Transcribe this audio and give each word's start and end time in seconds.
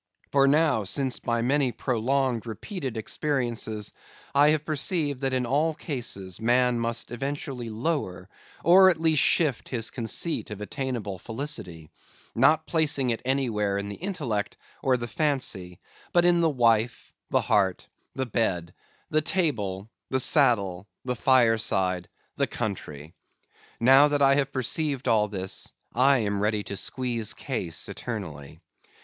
For 0.31 0.47
now, 0.47 0.83
since 0.83 1.19
by 1.19 1.43
many 1.43 1.71
prolonged, 1.71 2.47
repeated 2.47 2.97
experiences, 2.97 3.93
I 4.33 4.47
have 4.49 4.65
perceived 4.65 5.21
that 5.21 5.31
in 5.31 5.45
all 5.45 5.75
cases 5.75 6.41
man 6.41 6.79
must 6.79 7.11
eventually 7.11 7.69
lower, 7.69 8.27
or 8.63 8.89
at 8.89 8.99
least 8.99 9.21
shift, 9.21 9.69
his 9.69 9.91
conceit 9.91 10.49
of 10.49 10.59
attainable 10.59 11.19
felicity; 11.19 11.91
not 12.33 12.65
placing 12.65 13.11
it 13.11 13.21
anywhere 13.25 13.77
in 13.77 13.89
the 13.89 13.97
intellect 13.97 14.57
or 14.81 14.97
the 14.97 15.07
fancy; 15.07 15.79
but 16.13 16.25
in 16.25 16.41
the 16.41 16.49
wife, 16.49 17.13
the 17.29 17.41
heart, 17.41 17.87
the 18.15 18.25
bed, 18.25 18.73
the 19.11 19.21
table, 19.21 19.87
the 20.09 20.19
saddle, 20.19 20.87
the 21.05 21.15
fireside, 21.15 22.09
the 22.37 22.47
country; 22.47 23.13
now 23.79 24.07
that 24.07 24.23
I 24.23 24.33
have 24.33 24.51
perceived 24.51 25.07
all 25.07 25.27
this, 25.27 25.71
I 25.93 26.17
am 26.25 26.39
ready 26.39 26.63
to 26.63 26.75
squeeze 26.75 27.35
case 27.35 27.87
eternally. 27.87 28.61